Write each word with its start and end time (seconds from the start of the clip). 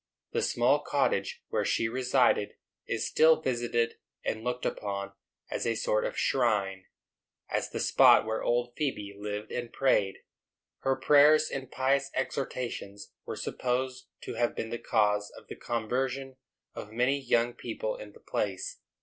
The 0.31 0.41
small 0.41 0.79
cottage 0.79 1.43
where 1.49 1.63
she 1.63 1.87
resided 1.87 2.55
is 2.87 3.07
still 3.07 3.39
visited 3.39 3.99
and 4.25 4.43
looked 4.43 4.65
upon 4.65 5.13
as 5.51 5.67
a 5.67 5.75
sort 5.75 6.05
of 6.05 6.17
shrine, 6.17 6.85
as 7.51 7.69
the 7.69 7.79
spot 7.79 8.25
where 8.25 8.41
old 8.41 8.73
Phebe 8.75 9.13
lived 9.15 9.51
and 9.51 9.71
prayed. 9.71 10.23
Her 10.79 10.95
prayers 10.95 11.51
and 11.51 11.69
pious 11.69 12.09
exhortations 12.15 13.11
were 13.27 13.35
supposed 13.35 14.07
to 14.21 14.33
have 14.33 14.55
been 14.55 14.71
the 14.71 14.79
cause 14.79 15.31
of 15.37 15.47
the 15.49 15.55
conversion 15.55 16.37
of 16.73 16.91
many 16.91 17.19
young 17.21 17.53
people 17.53 17.95
in 17.95 18.13
the 18.13 18.19
place. 18.19 18.79